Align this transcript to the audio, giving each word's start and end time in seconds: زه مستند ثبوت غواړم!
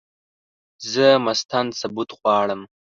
زه 0.91 1.05
مستند 1.25 1.69
ثبوت 1.79 2.09
غواړم! 2.19 2.61